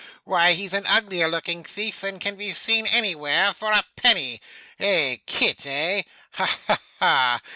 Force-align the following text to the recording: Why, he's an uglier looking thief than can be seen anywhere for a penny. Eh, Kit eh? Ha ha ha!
Why, 0.23 0.53
he's 0.53 0.73
an 0.73 0.87
uglier 0.87 1.27
looking 1.27 1.63
thief 1.63 2.01
than 2.01 2.17
can 2.17 2.35
be 2.35 2.49
seen 2.53 2.87
anywhere 2.87 3.53
for 3.53 3.71
a 3.71 3.83
penny. 3.95 4.41
Eh, 4.79 5.17
Kit 5.27 5.67
eh? 5.67 6.01
Ha 6.31 6.59
ha 6.65 6.79
ha! 6.97 7.41